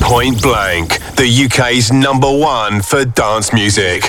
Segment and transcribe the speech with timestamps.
[0.00, 4.02] Point Blank, the UK's number one for dance music.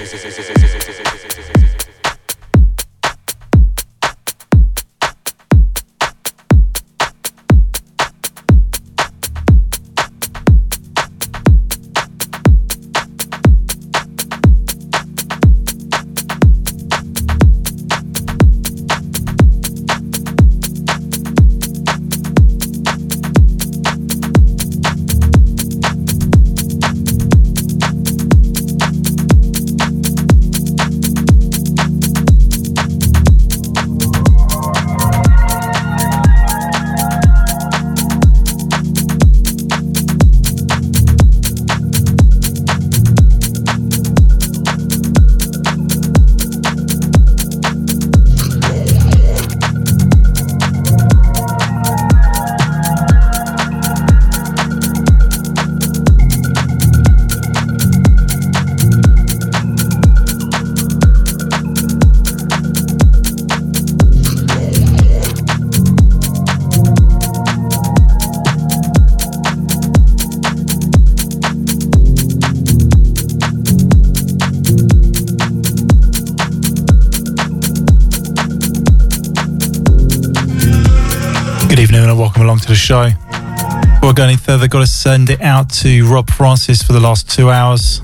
[82.84, 83.06] Show.
[83.06, 87.00] Before we go any further, got to send it out to Rob Francis for the
[87.00, 88.00] last two hours.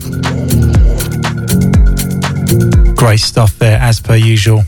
[2.95, 4.61] Great stuff there, as per usual.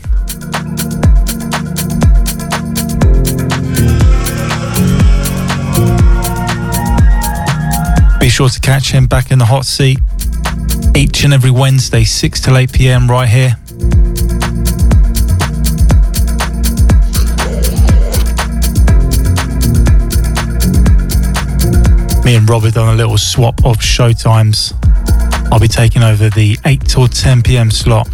[8.20, 9.98] Be sure to catch him back in the hot seat
[10.94, 13.56] each and every Wednesday, 6 till 8 pm, right here
[22.36, 24.72] and Robert done a little swap of show times.
[25.50, 28.08] I'll be taking over the 8 till 10 pm slot.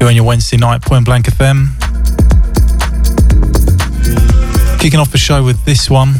[0.00, 1.68] You're on your Wednesday night, Point Blank FM.
[4.80, 6.14] Kicking off the show with this one.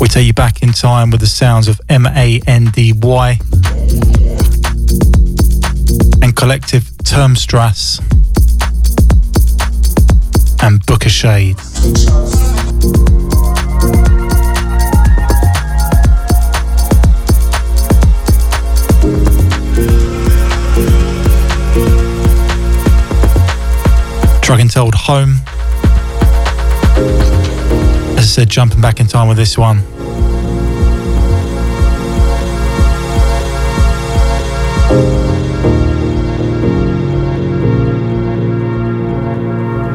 [0.00, 3.38] We take you back in time with the sounds of M A N D Y
[6.22, 7.98] and collective Termstrasse
[10.62, 11.56] and Booka Shade.
[24.50, 25.36] Truck told home.
[28.18, 29.78] As I said, jumping back in time with this one.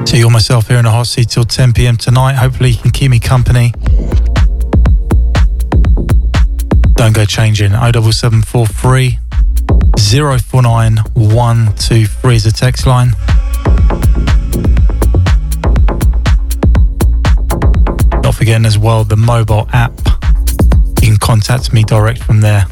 [0.05, 2.35] See you myself here in the hot seat till 10 pm tonight.
[2.35, 3.73] Hopefully, you can keep me company.
[6.93, 7.72] Don't go changing.
[7.72, 9.19] 07743
[10.39, 13.11] 049 123 is the text line.
[18.45, 19.91] Forgetting as well the mobile app.
[21.01, 22.67] You can contact me direct from there.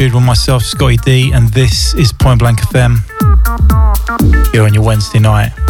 [0.00, 2.98] With myself, Scottie D, and this is Point Blank FM.
[4.52, 5.63] Here on your Wednesday night.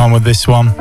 [0.00, 0.79] Time with this one.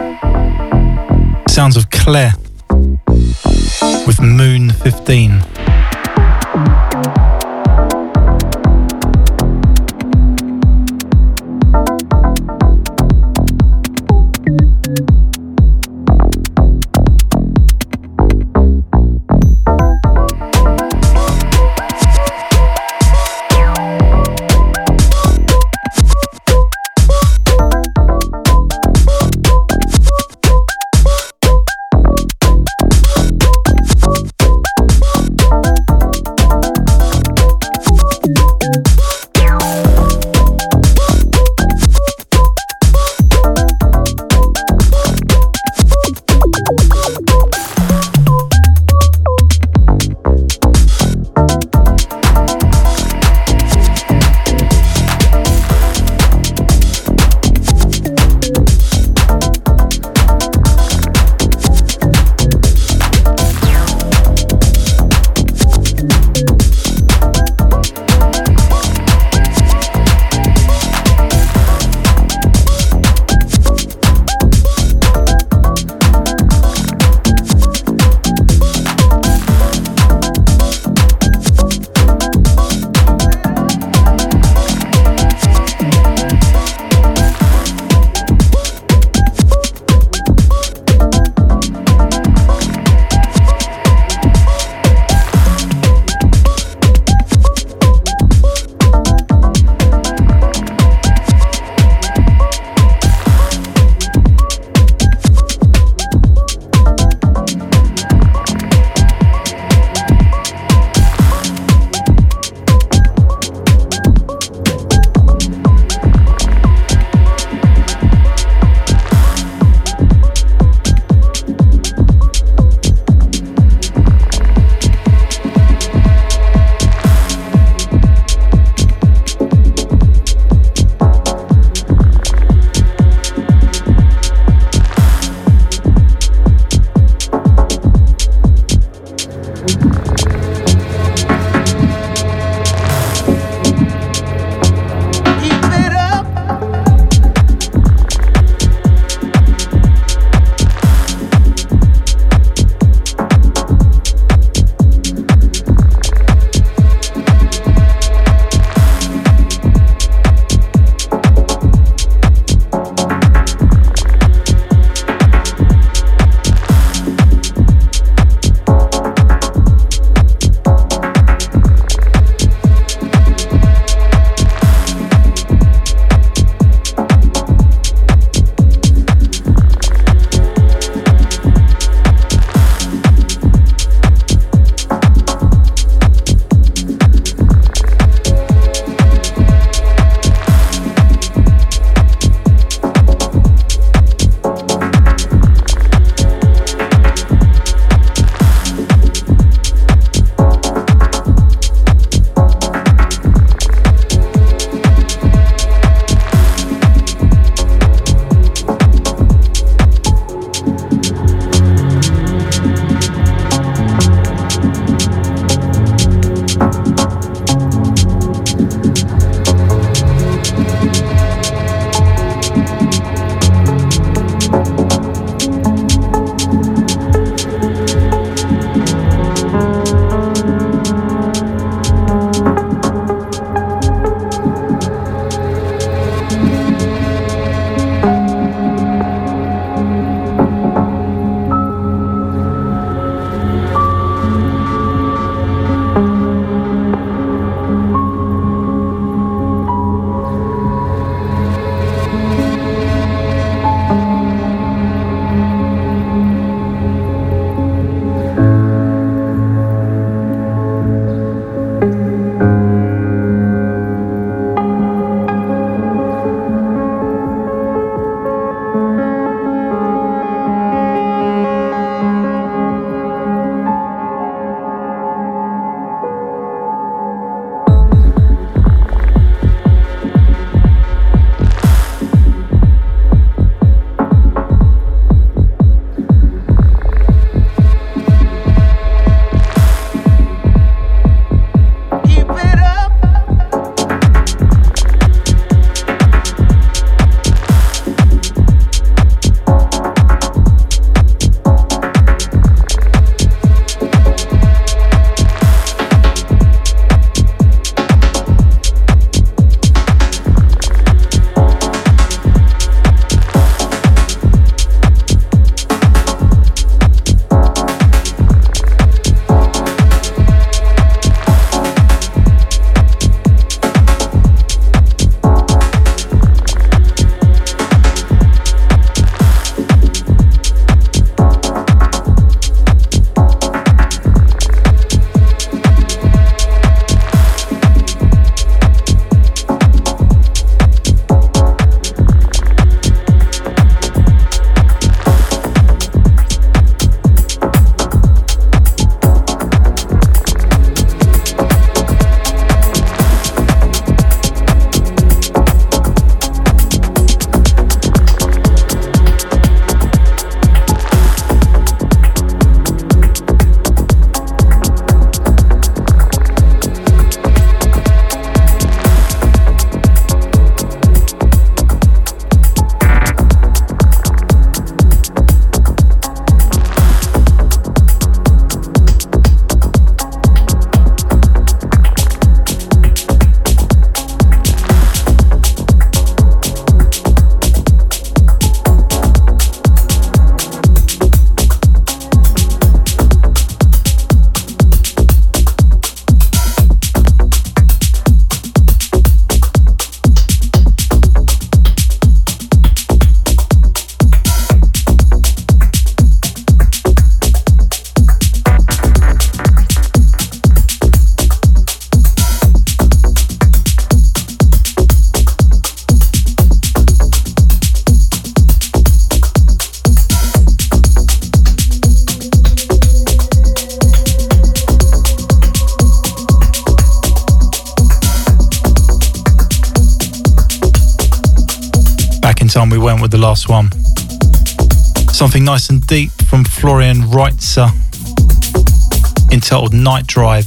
[437.60, 440.46] Reitzer entitled Night Drive.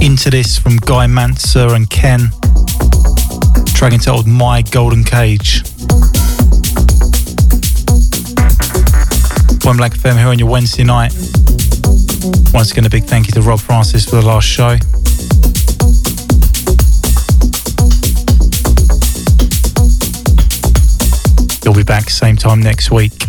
[0.00, 2.30] Into this from Guy Mantzur and Ken,
[3.74, 5.62] track entitled My Golden Cage.
[9.60, 11.12] Point Blank FM here on your Wednesday night.
[12.52, 14.76] Once again, a big thank you to Rob Francis for the last show.
[21.84, 23.23] Back same time next week.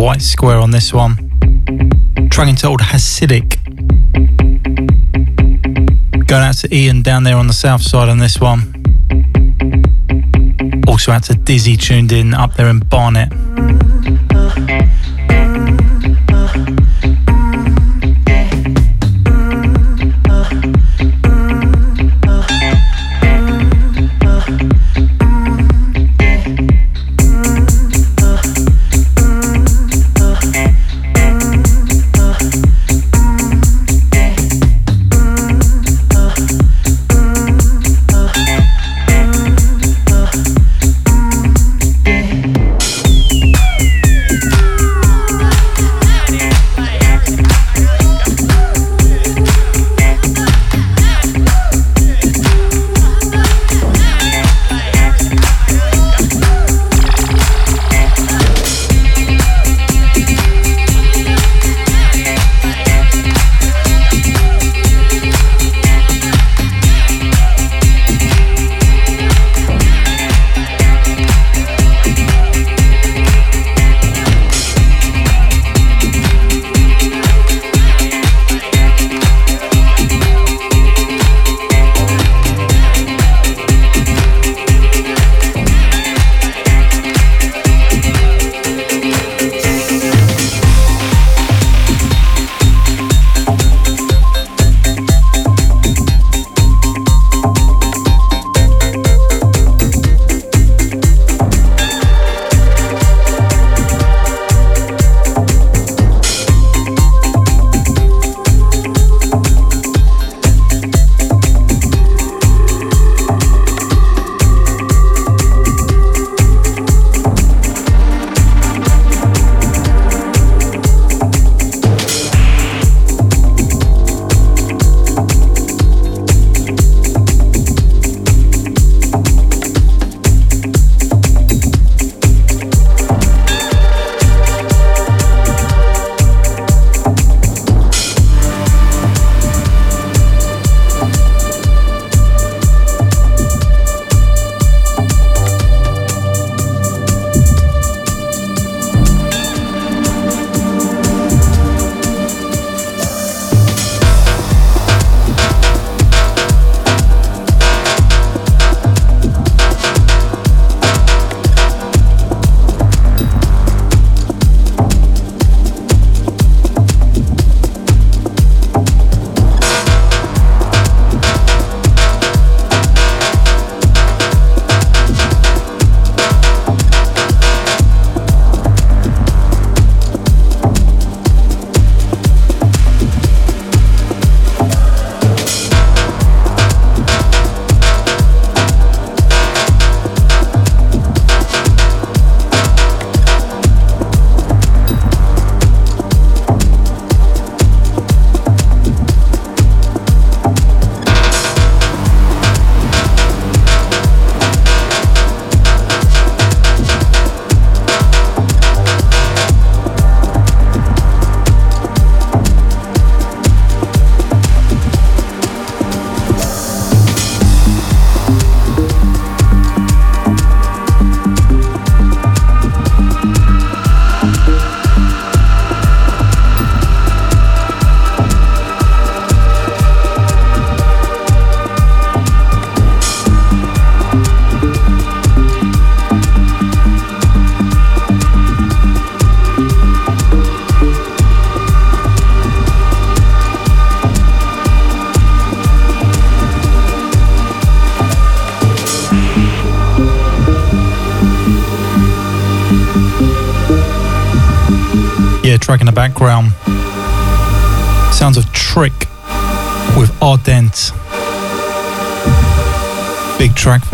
[0.00, 1.14] White Square on this one.
[2.30, 3.58] Track entitled Hasidic.
[6.26, 8.72] Going out to Ian down there on the south side on this one.
[10.88, 13.30] Also out to Dizzy tuned in up there in Barnet.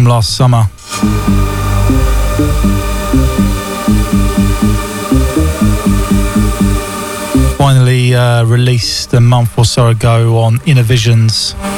[0.07, 0.63] Last summer.
[7.59, 11.55] Finally uh, released a month or so ago on Innervisions.
[11.55, 11.76] Love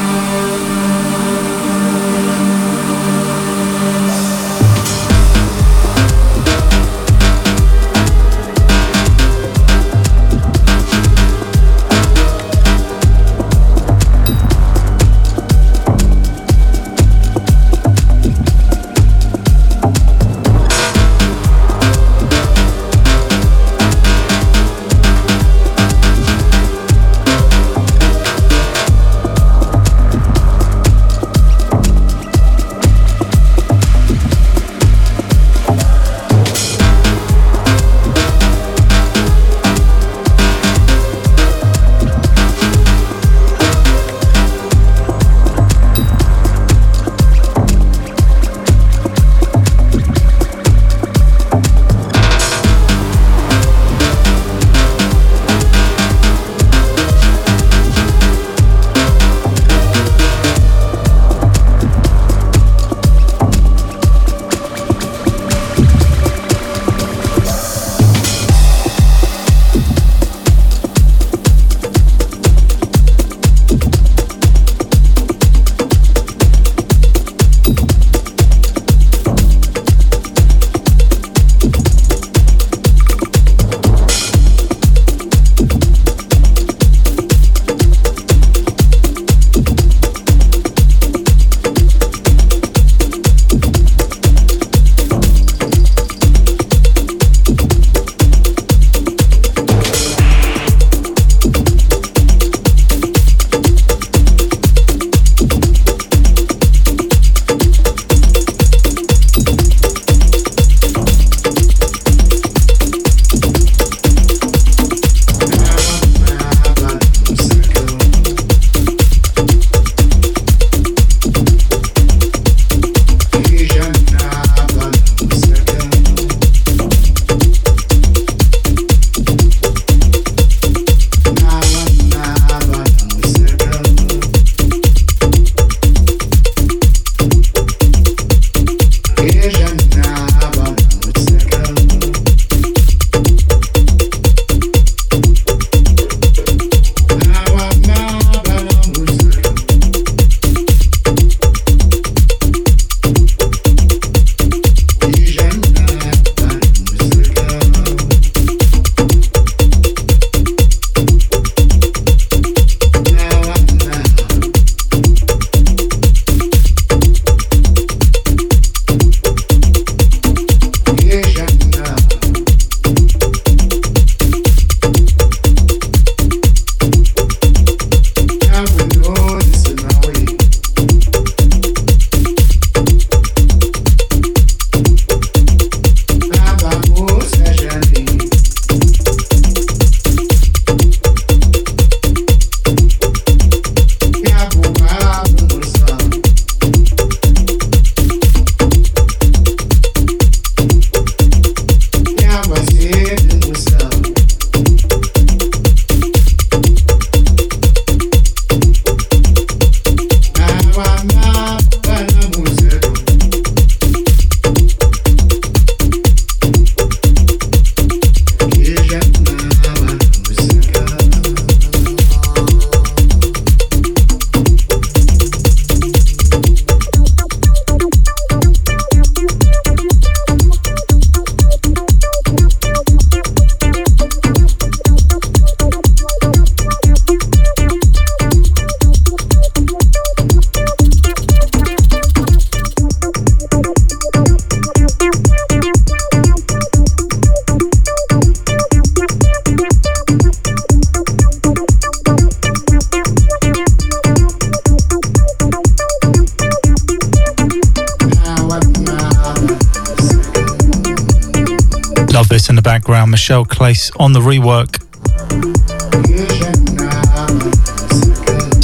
[263.68, 264.82] On the rework.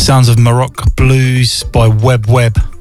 [0.01, 2.74] Sounds of Morocco Blues by Web Web.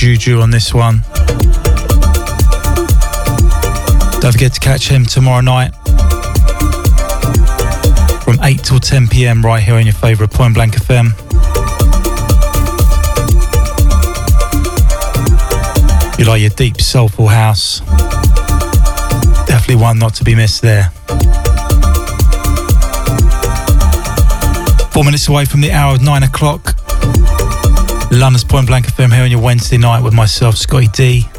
[0.00, 1.02] Juju on this one.
[4.22, 5.74] Don't forget to catch him tomorrow night
[8.24, 11.10] from 8 till 10 pm right here on your favourite Point Blank FM.
[16.18, 17.80] You like your deep soulful house?
[19.46, 20.84] Definitely one not to be missed there.
[24.92, 26.79] Four minutes away from the hour of nine o'clock.
[28.10, 31.29] London's Point Blank FM here on your Wednesday night with myself, Scottie D.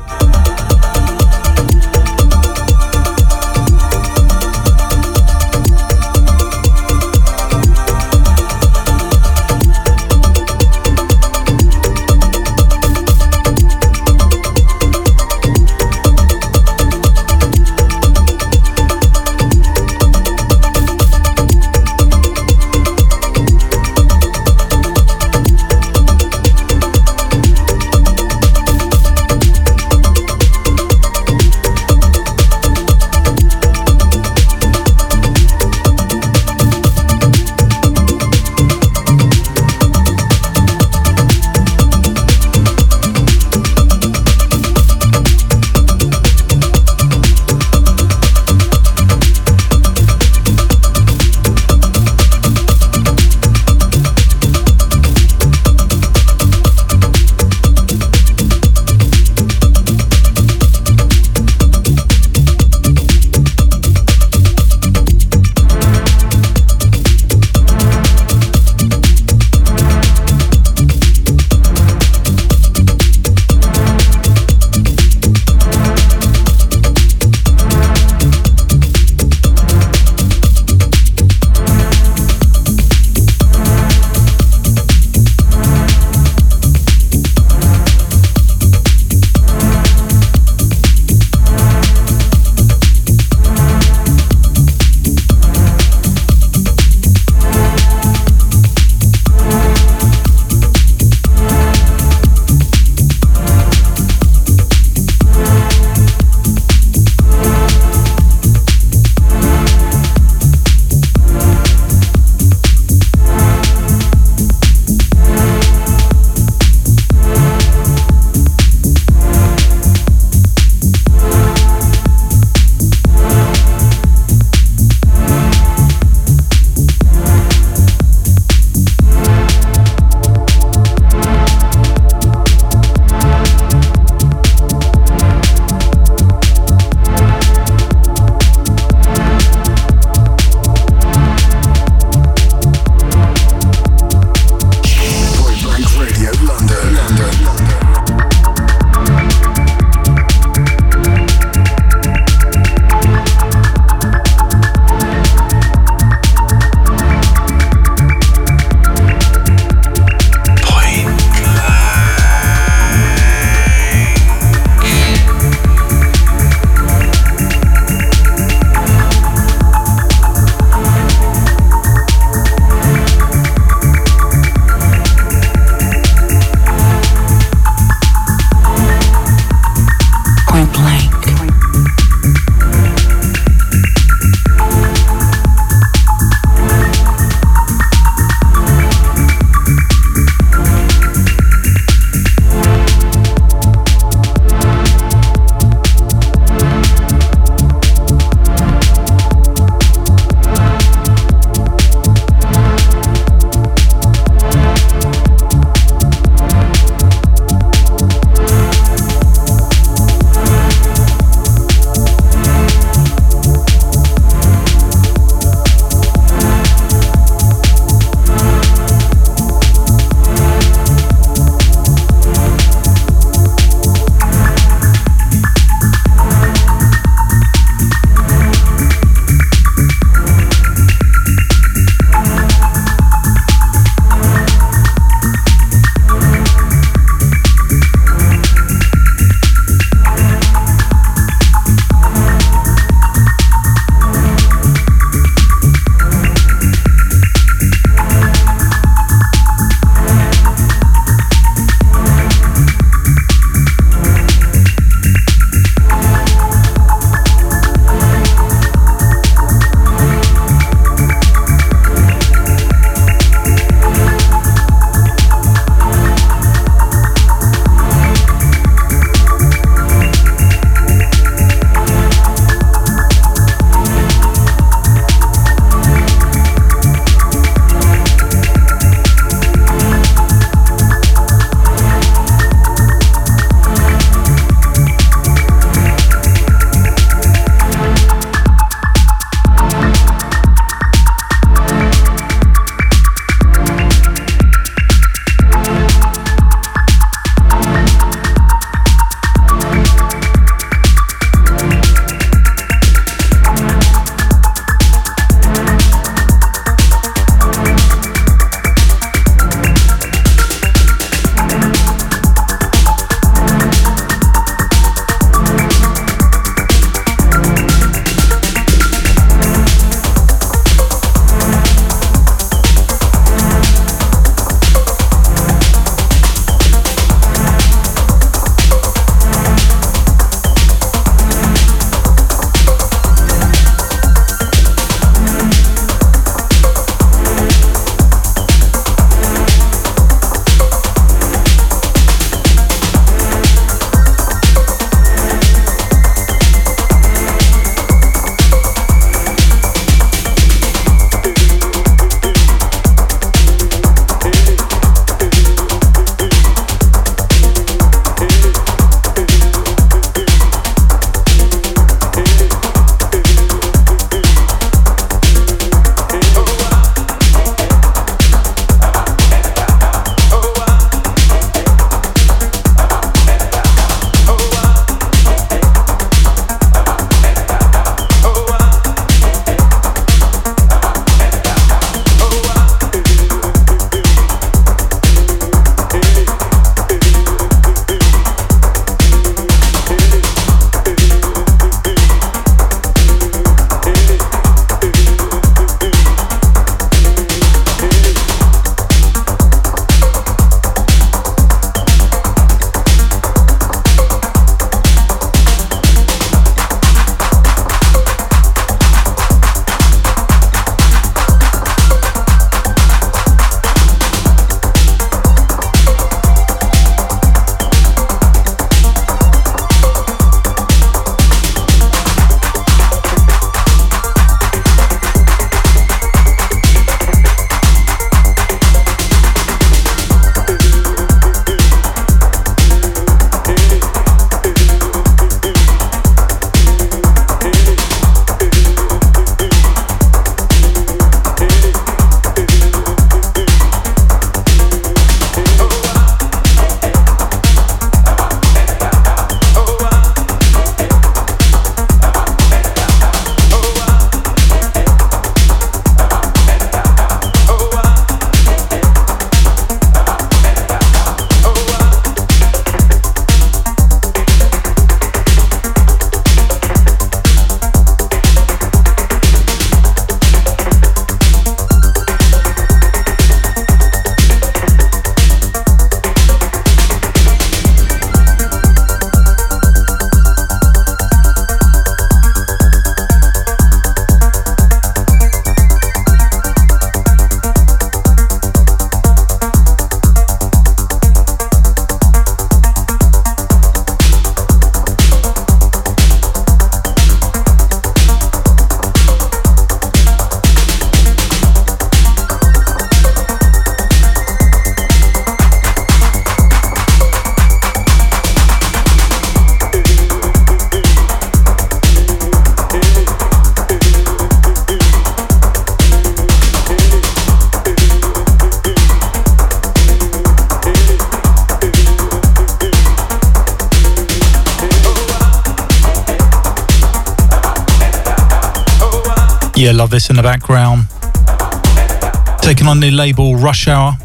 [533.42, 533.98] Rush Hour.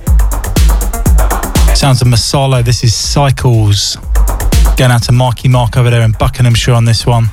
[1.75, 2.65] Sounds of Masala.
[2.65, 3.97] This is Cycles.
[4.79, 7.27] Going out to Marky Mark over there in Buckinghamshire on this one.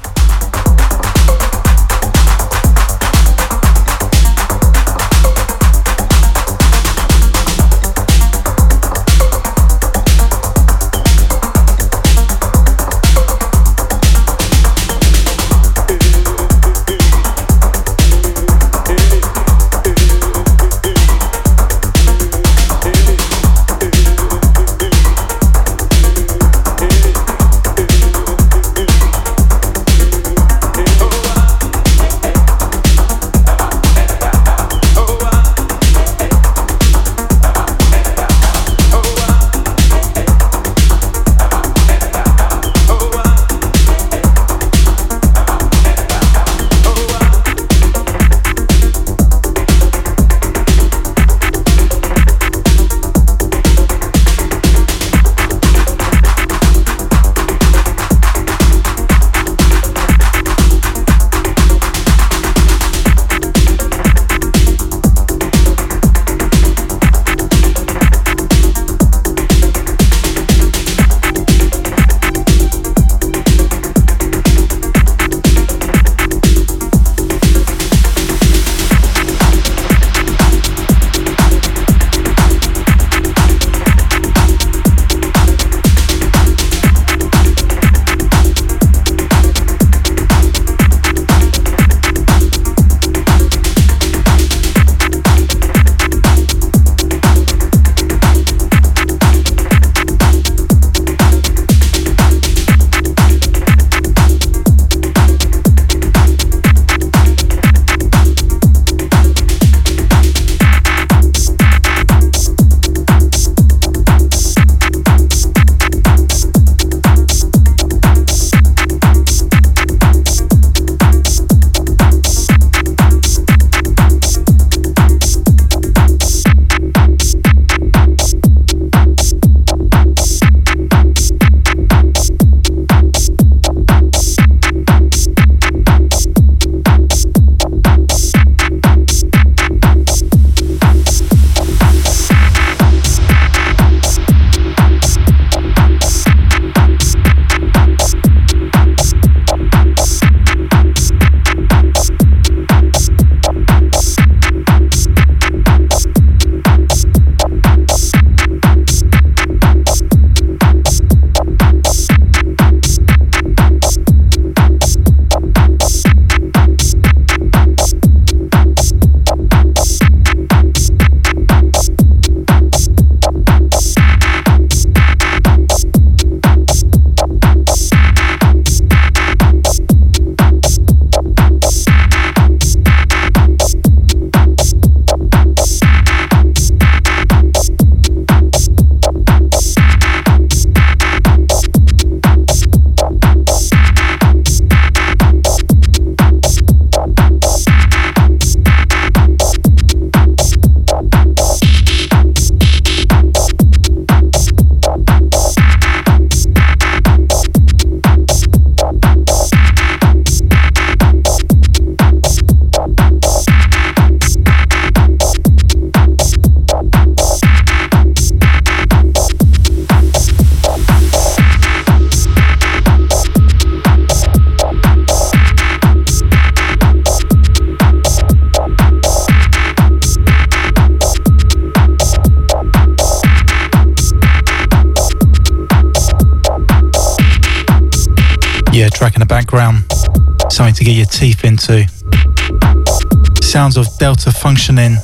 [244.44, 244.98] Functioning.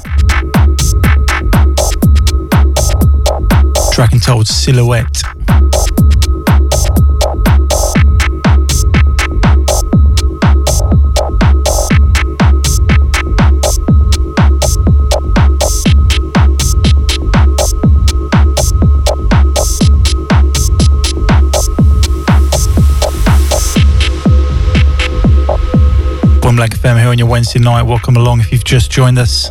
[3.93, 5.38] Track entitled Silhouette.
[26.59, 27.83] Blank FM here on your Wednesday night.
[27.83, 29.49] Welcome along if you've just joined us.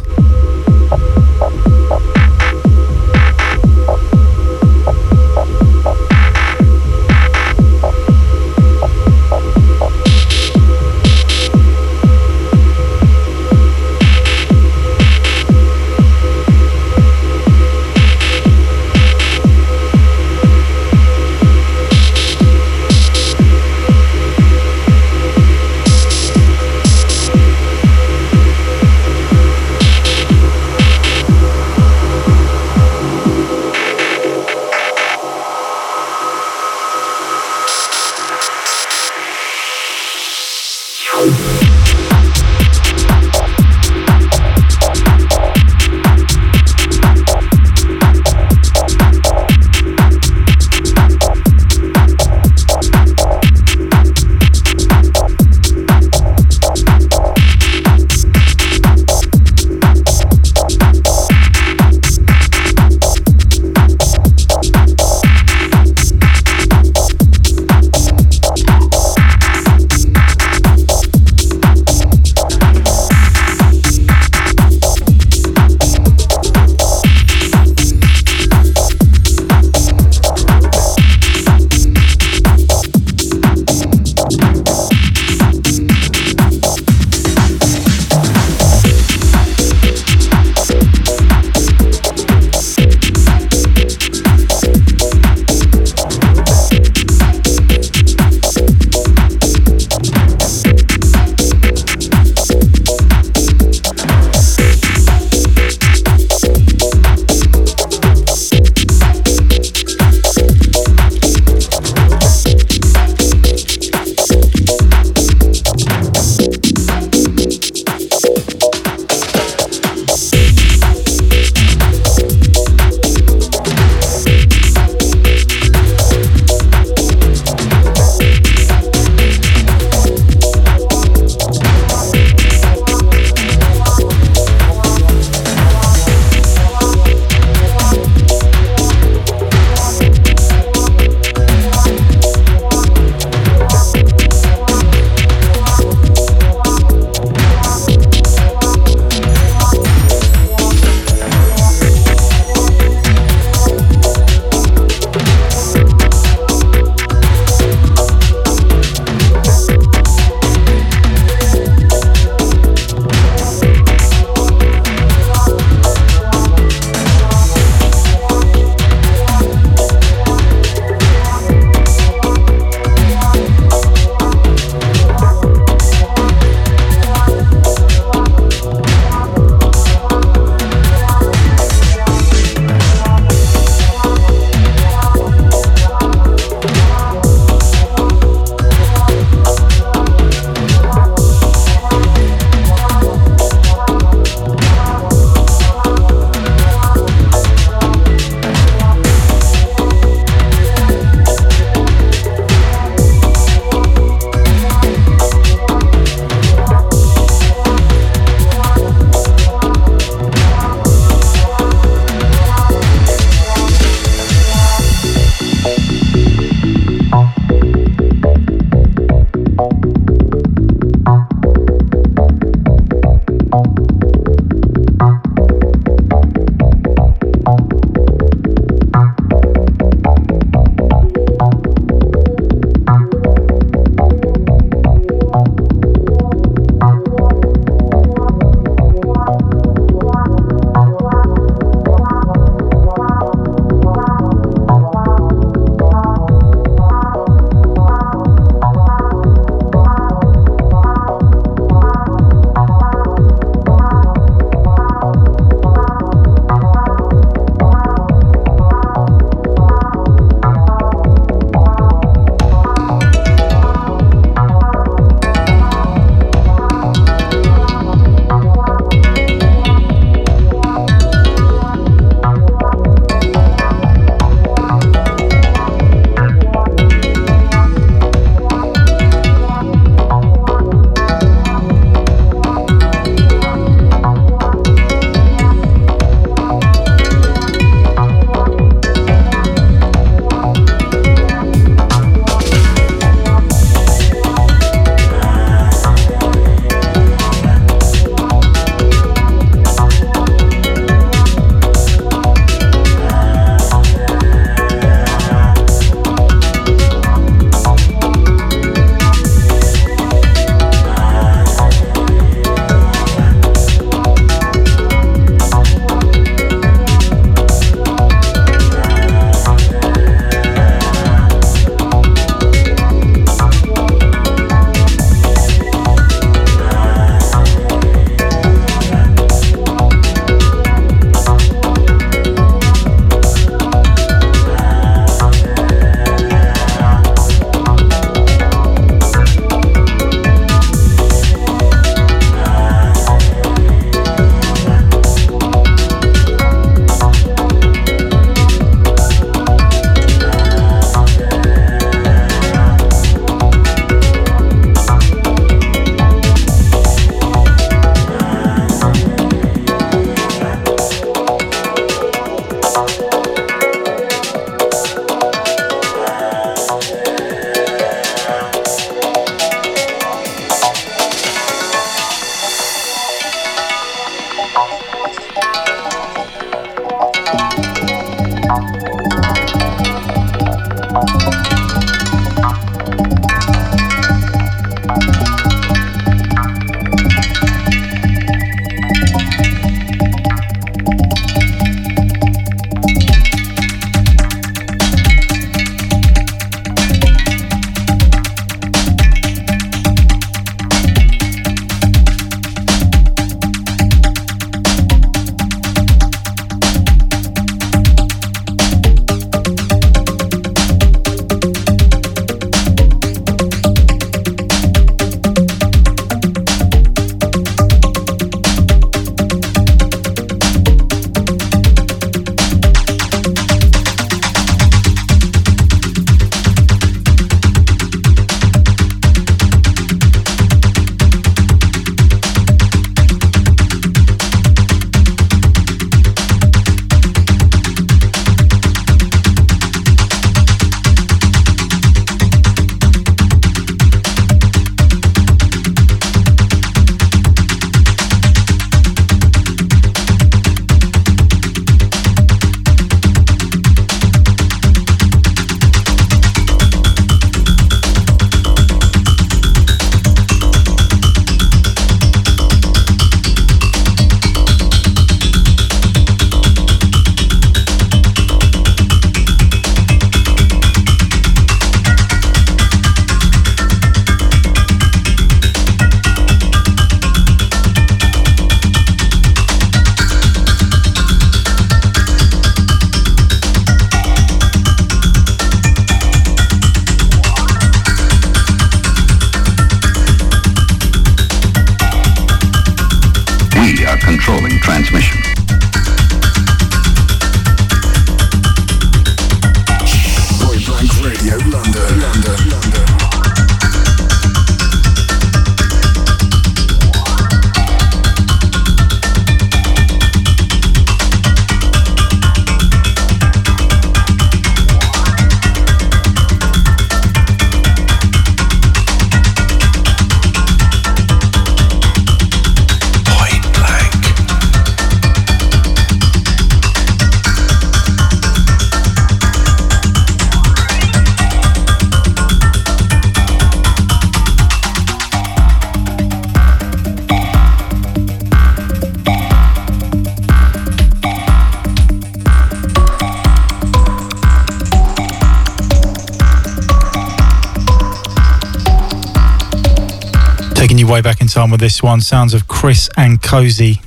[551.51, 552.01] With this one.
[552.01, 553.81] Sounds of Chris and Cosey.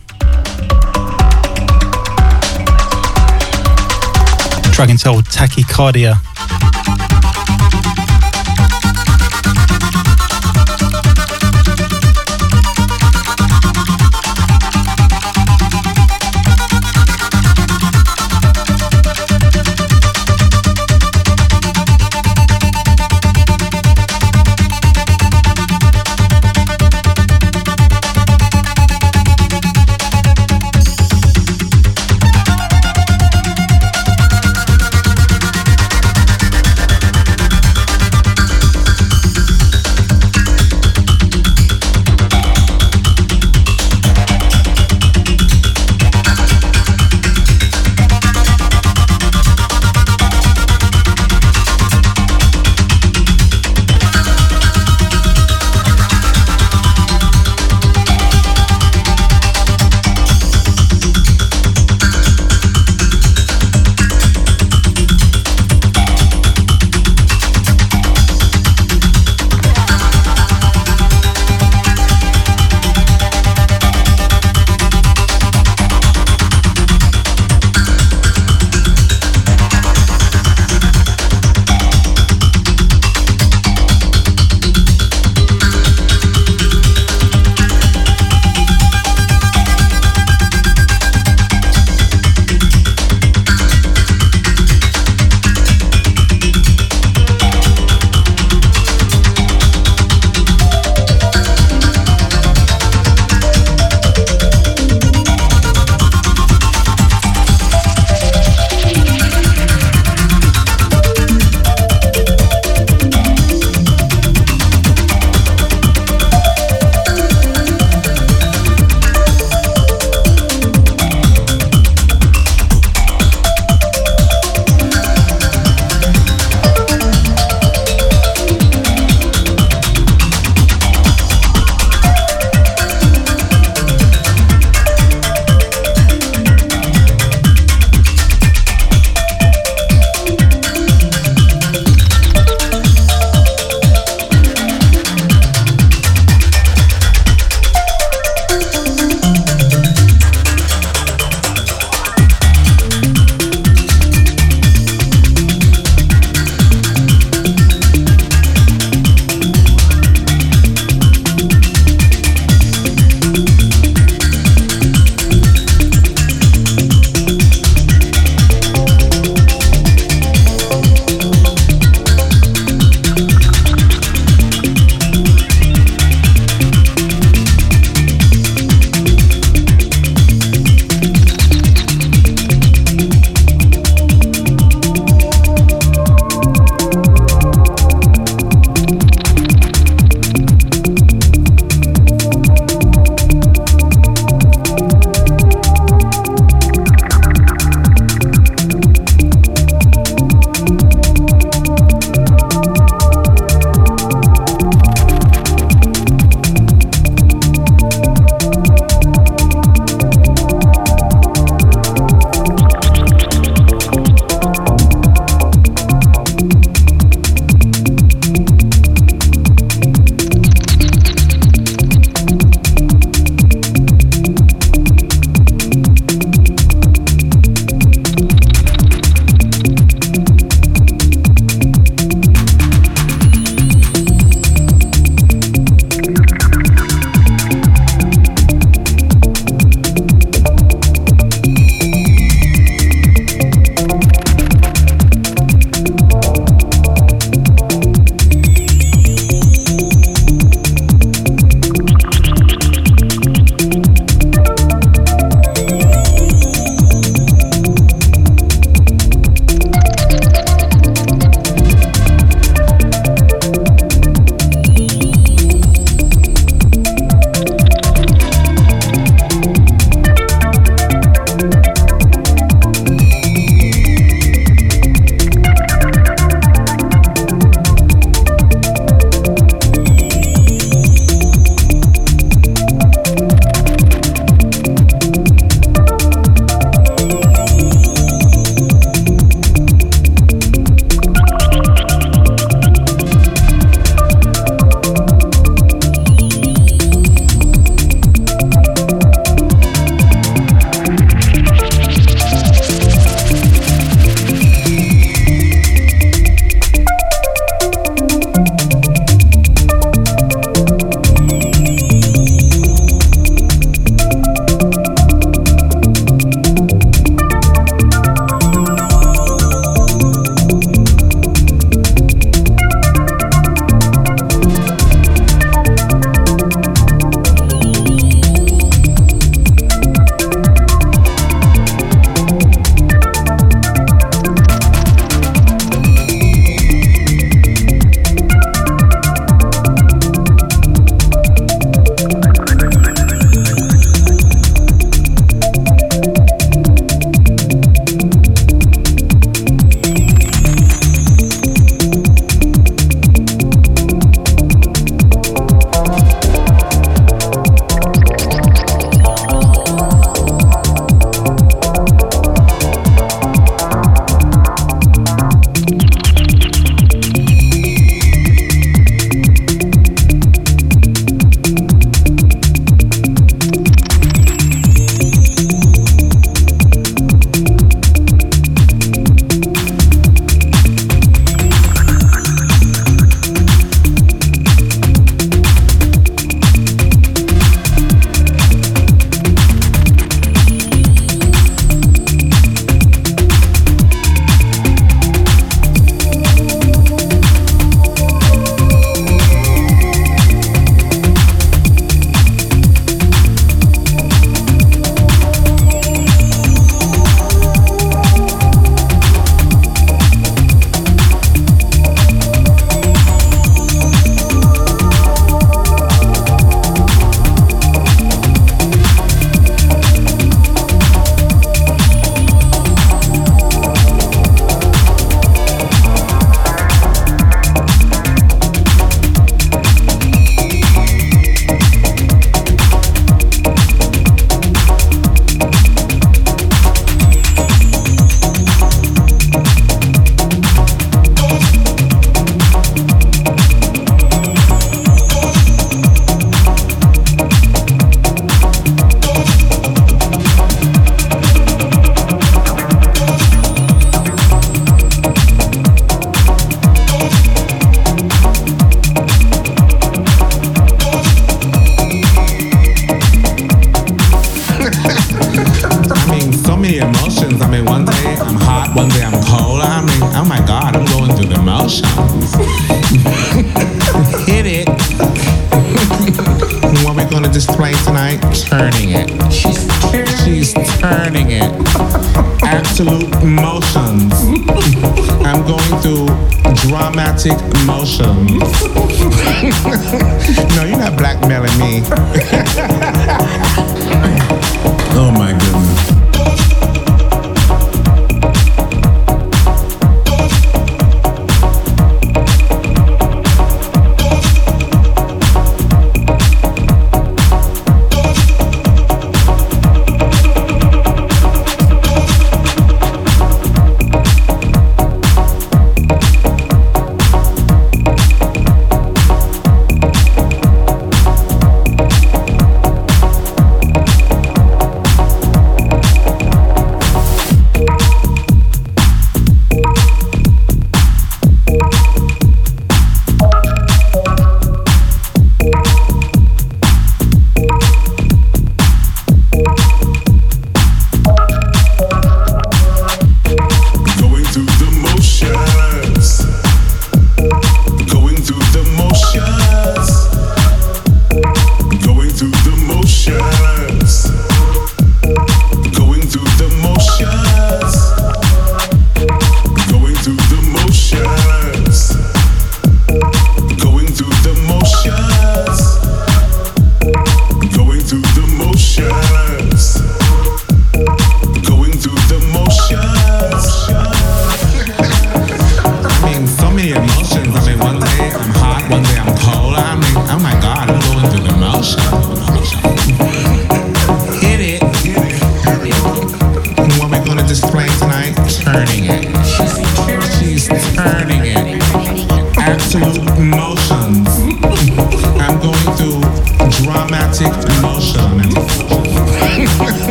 [4.74, 6.31] Track entitled Tachycardia.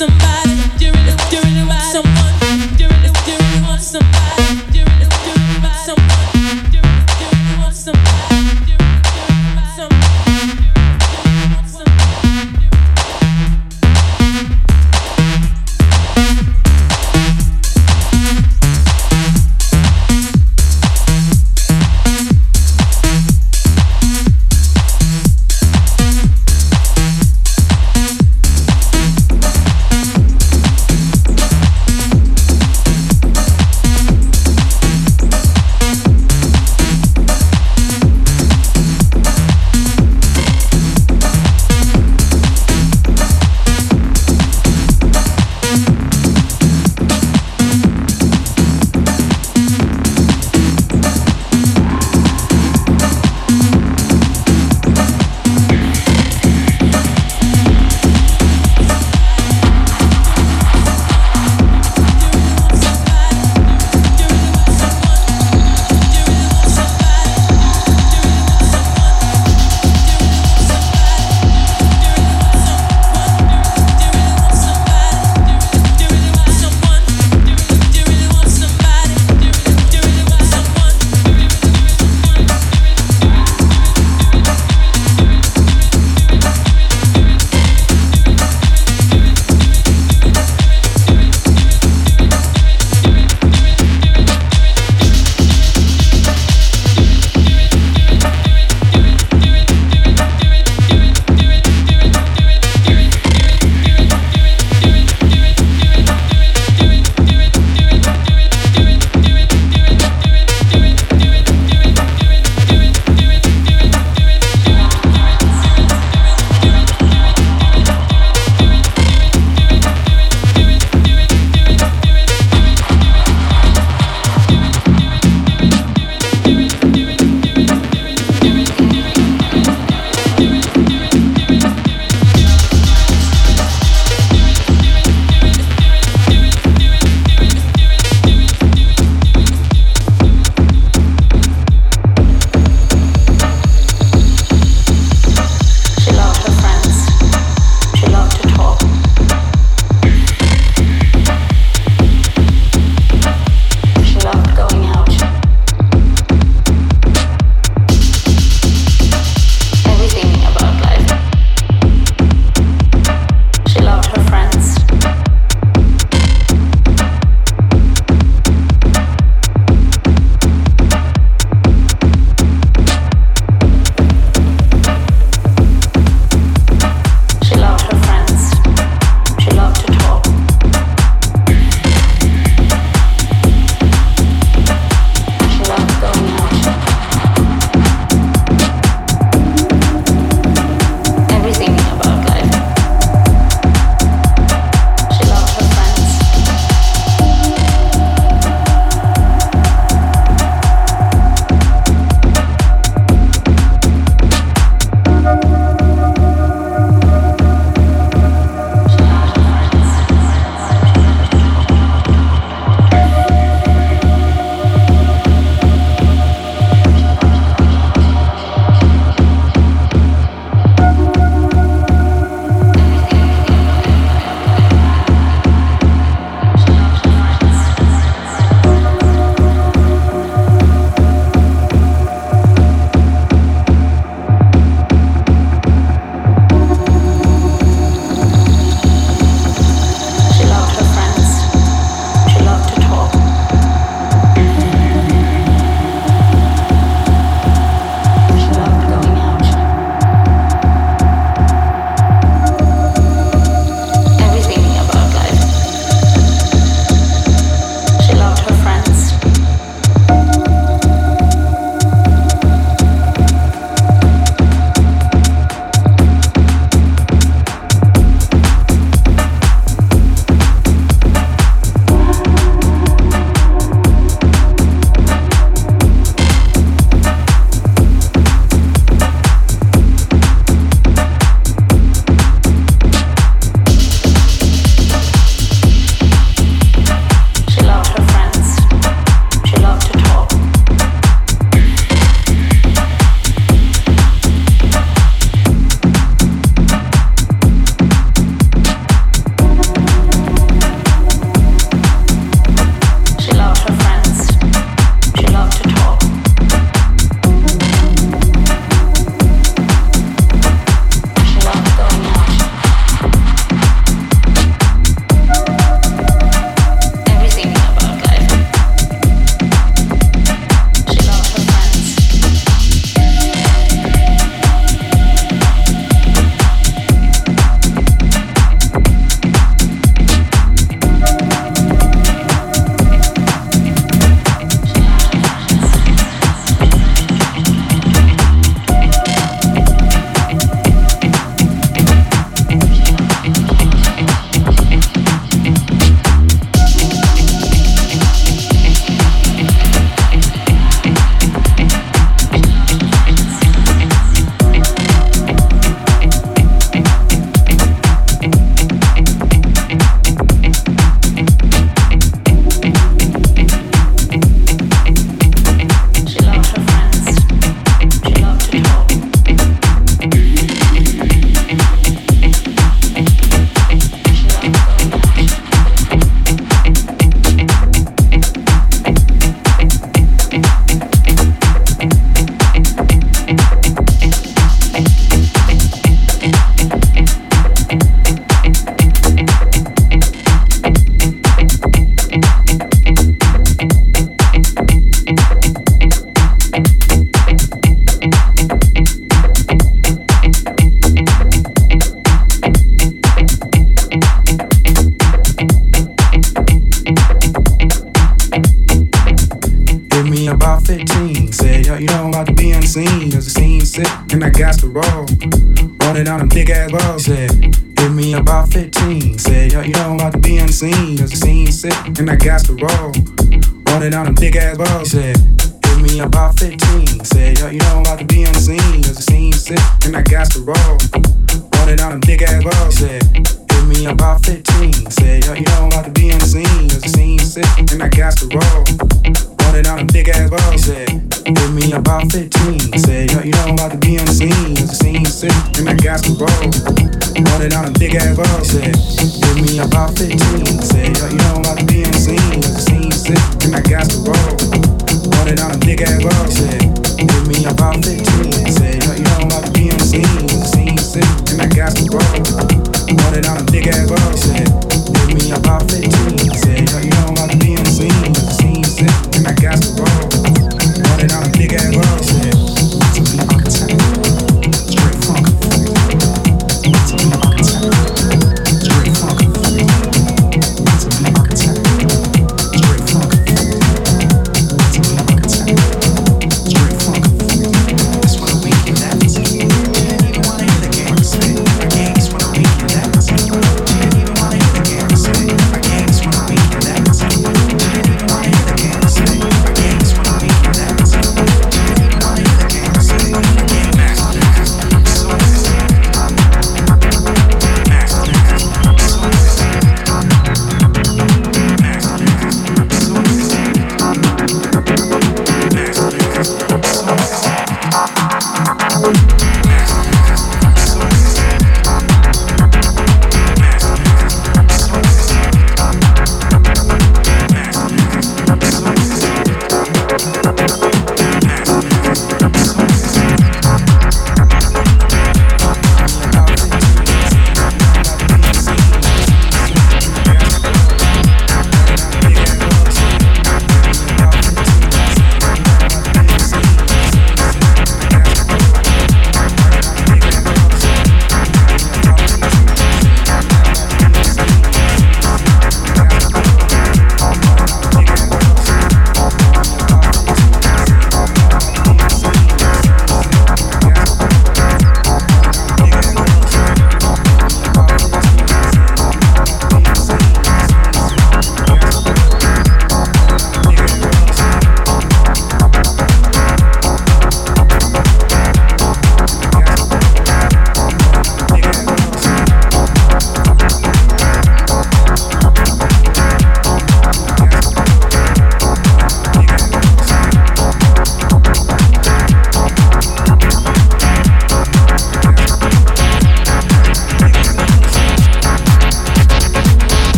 [0.00, 0.29] somebody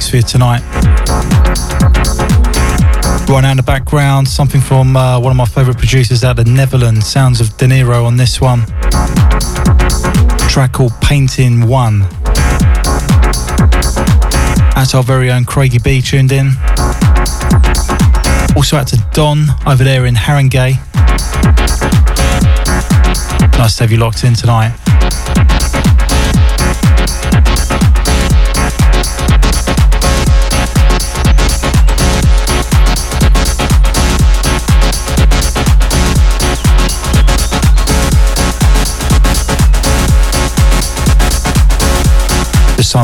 [0.00, 0.62] mix for you tonight.
[3.28, 6.44] Right now in the background, something from uh, one of my favourite producers out of
[6.44, 8.60] the Netherlands, Sounds of De Niro on this one.
[8.62, 12.02] A track called Painting One.
[14.74, 16.52] At our very own Craigie B tuned in.
[18.56, 20.76] Also out to Don over there in Haringey.
[23.58, 24.89] Nice to have you locked in tonight.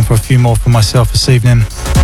[0.07, 1.96] for a few more for myself this evening.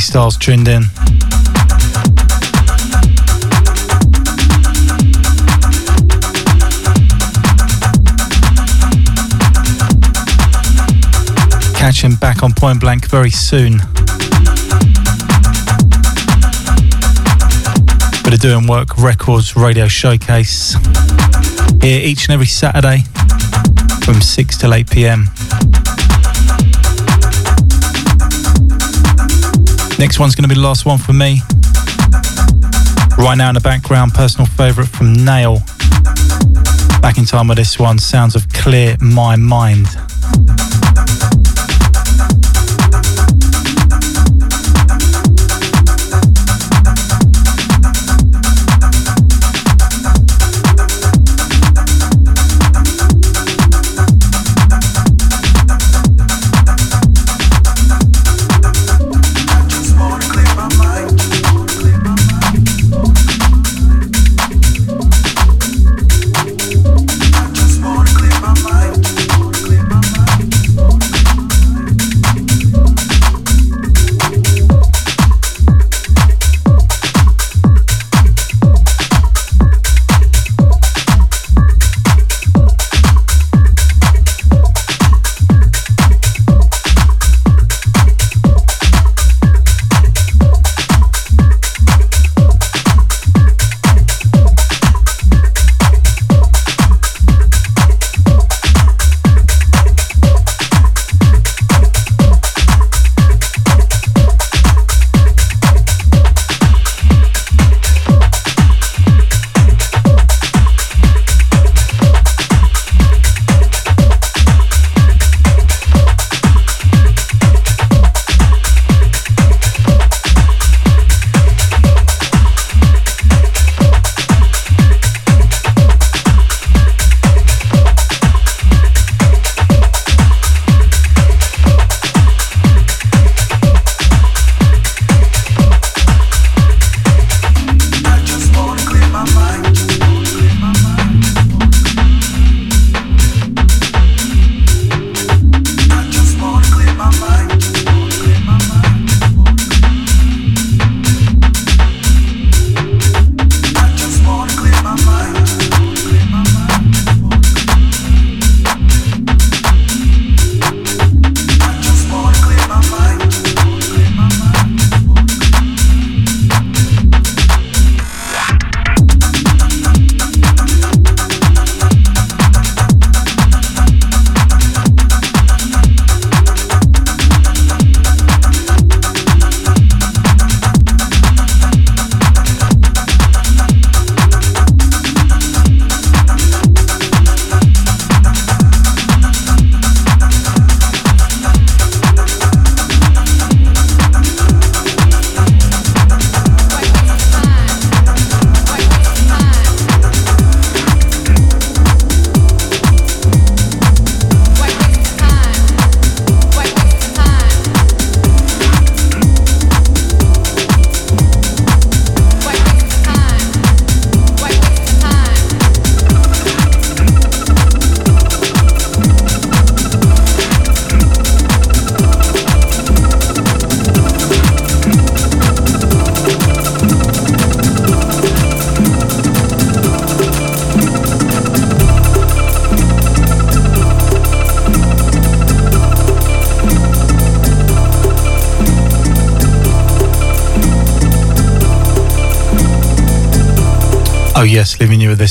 [0.00, 0.84] Styles tuned in.
[11.74, 13.78] Catch him back on Point Blank very soon.
[18.22, 20.74] Bit of Doing Work Records radio showcase
[21.82, 23.04] here each and every Saturday
[24.04, 25.26] from 6 till 8 pm.
[30.00, 31.42] Next one's going to be the last one for me.
[33.18, 35.58] Right now in the background, personal favourite from Nail.
[37.02, 39.88] Back in time with this one, sounds of Clear My Mind.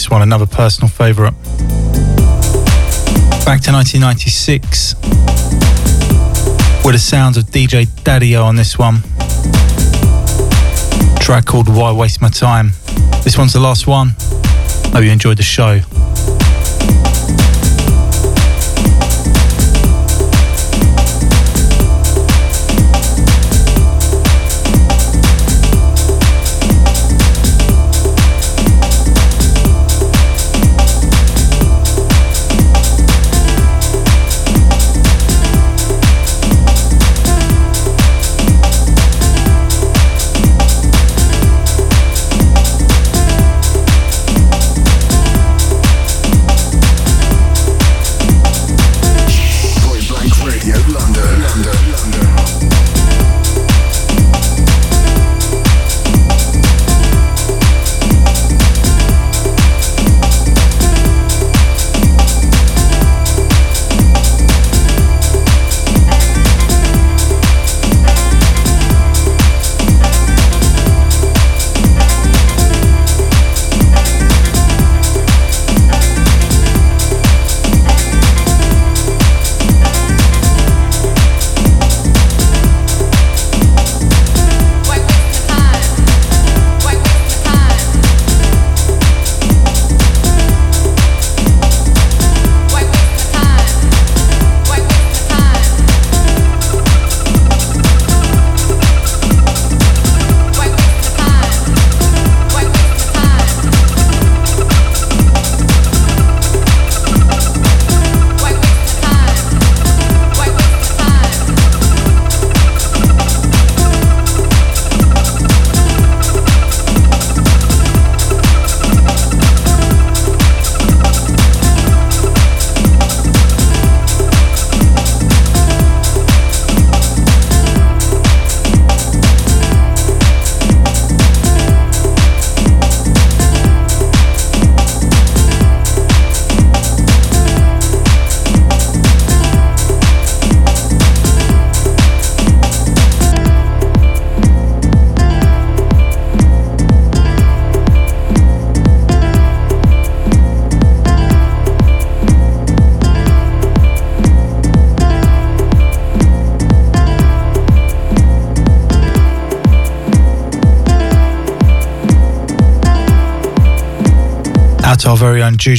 [0.10, 1.34] One, another personal favourite.
[3.46, 4.96] Back to 1996,
[6.86, 9.02] with the sounds of DJ Daddy-O on this one.
[11.20, 12.72] track called Why Waste My Time.
[13.24, 14.16] This one's the last one.
[14.94, 15.82] Hope you enjoyed the show.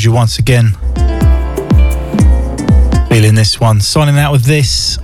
[0.01, 0.73] Own Juju once again.
[3.09, 3.81] Feeling this one.
[3.81, 4.99] Signing out with this.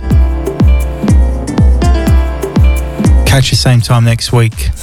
[3.25, 4.76] Catch you same time next week.